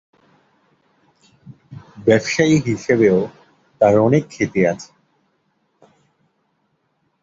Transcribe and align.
ব্যবসায়ী 2.05 2.55
হিসেবেও 2.67 3.19
তার 3.81 3.95
অনেক 3.99 4.23
খ্যাতি 4.31 4.61
আছে। 4.67 4.89